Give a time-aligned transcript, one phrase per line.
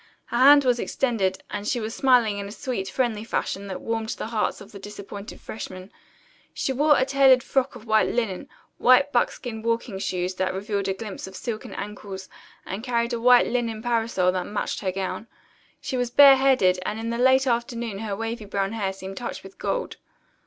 [0.25, 4.09] Her hand was extended, and she was smiling in a sweet, friendly fashion that warmed
[4.09, 5.91] the hearts of the disappointed freshmen.
[6.55, 10.95] She wore a tailored frock of white linen, white buckskin walking shoes that revealed a
[10.95, 12.29] glimpse of silken ankles,
[12.65, 15.27] and carried a white linen parasol that matched her gown.
[15.81, 19.59] She was bareheaded, and in the late afternoon her wavy brown hair seemed touched with
[19.59, 19.97] gold.